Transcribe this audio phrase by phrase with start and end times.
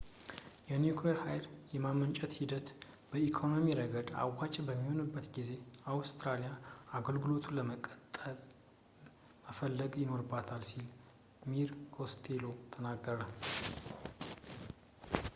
[0.69, 1.43] የኒኩሌር ሃይል
[1.73, 2.67] የማመንጨት ሂደት
[3.09, 5.51] በኢኮኖሚ ረገድ አዋጪ በሚሆንበት ጊዜ
[5.93, 6.49] አውስትራሊያ
[6.99, 8.39] አገልግሎቱን ለመጠቀም
[9.45, 10.87] መፈለግ ይኖርባታል ሲል
[11.51, 13.21] mr costello ተናገረ